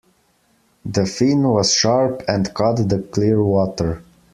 The 0.83 1.05
fin 1.05 1.43
was 1.43 1.75
sharp 1.75 2.23
and 2.27 2.51
cut 2.55 2.89
the 2.89 2.97
clear 3.03 3.43
water. 3.43 4.01